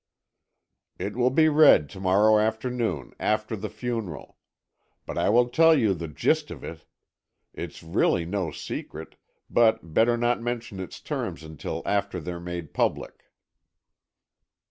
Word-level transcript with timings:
"It 0.97 1.15
will 1.15 1.29
be 1.29 1.47
read 1.47 1.87
to 1.91 1.99
morrow 1.99 2.39
afternoon, 2.39 3.13
after 3.19 3.55
the 3.55 3.69
funeral. 3.69 4.39
But 5.05 5.19
I 5.19 5.29
will 5.29 5.47
tell 5.49 5.77
you 5.77 5.93
the 5.93 6.07
gist 6.07 6.49
of 6.49 6.63
it. 6.63 6.85
It's 7.53 7.83
really 7.83 8.25
no 8.25 8.49
secret, 8.49 9.15
but 9.47 9.93
better 9.93 10.17
not 10.17 10.41
mention 10.41 10.79
its 10.79 10.99
terms 11.01 11.43
until 11.43 11.83
after 11.85 12.19
they're 12.19 12.39
made 12.39 12.73
public." 12.73 13.25